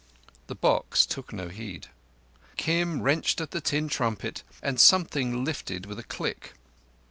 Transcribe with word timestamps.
The 0.47 0.55
box 0.55 1.05
took 1.05 1.31
no 1.31 1.49
heed. 1.49 1.89
Kim 2.57 3.03
wrenched 3.03 3.39
at 3.39 3.51
the 3.51 3.61
tin 3.61 3.87
trumpet 3.87 4.41
and 4.63 4.79
something 4.81 5.45
lifted 5.45 5.85
with 5.85 5.99
a 5.99 6.03
click. 6.03 6.53